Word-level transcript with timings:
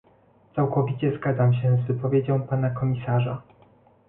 Całkowicie 0.55 1.17
zgadzam 1.17 1.53
się 1.53 1.77
z 1.77 1.87
wypowiedzią 1.87 2.41
pana 2.41 2.69
komisarza 2.69 3.41